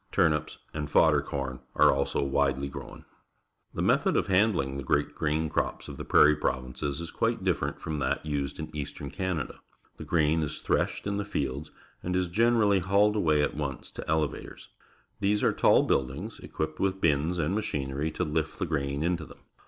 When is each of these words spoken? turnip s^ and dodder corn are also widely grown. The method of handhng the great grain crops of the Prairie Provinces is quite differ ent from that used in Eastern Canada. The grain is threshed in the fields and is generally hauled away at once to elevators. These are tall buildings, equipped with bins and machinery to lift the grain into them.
turnip 0.11 0.47
s^ 0.47 0.57
and 0.73 0.91
dodder 0.91 1.21
corn 1.21 1.59
are 1.75 1.91
also 1.91 2.23
widely 2.23 2.67
grown. 2.67 3.05
The 3.71 3.83
method 3.83 4.17
of 4.17 4.25
handhng 4.25 4.77
the 4.77 4.83
great 4.83 5.13
grain 5.13 5.47
crops 5.47 5.87
of 5.87 5.97
the 5.97 6.03
Prairie 6.03 6.35
Provinces 6.35 6.99
is 6.99 7.11
quite 7.11 7.43
differ 7.43 7.67
ent 7.67 7.79
from 7.79 7.99
that 7.99 8.25
used 8.25 8.57
in 8.57 8.75
Eastern 8.75 9.11
Canada. 9.11 9.59
The 9.97 10.03
grain 10.03 10.41
is 10.41 10.57
threshed 10.59 11.05
in 11.05 11.17
the 11.17 11.23
fields 11.23 11.69
and 12.01 12.15
is 12.15 12.29
generally 12.29 12.79
hauled 12.79 13.15
away 13.15 13.43
at 13.43 13.53
once 13.55 13.91
to 13.91 14.09
elevators. 14.09 14.69
These 15.19 15.43
are 15.43 15.53
tall 15.53 15.83
buildings, 15.83 16.39
equipped 16.39 16.79
with 16.79 16.99
bins 16.99 17.37
and 17.37 17.53
machinery 17.53 18.09
to 18.13 18.23
lift 18.23 18.57
the 18.57 18.65
grain 18.65 19.03
into 19.03 19.23
them. 19.25 19.41